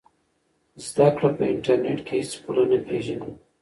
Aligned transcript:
زده 0.87 1.07
کړه 1.15 1.29
په 1.37 1.43
انټرنیټ 1.53 1.99
کې 2.07 2.13
هېڅ 2.19 2.31
پوله 2.43 2.63
نه 2.71 2.77
پېژني. 2.87 3.31